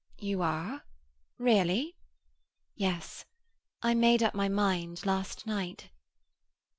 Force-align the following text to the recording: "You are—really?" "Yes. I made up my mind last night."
"You 0.17 0.41
are—really?" 0.41 1.95
"Yes. 2.73 3.23
I 3.83 3.93
made 3.93 4.23
up 4.23 4.33
my 4.33 4.49
mind 4.49 5.05
last 5.05 5.45
night." 5.45 5.91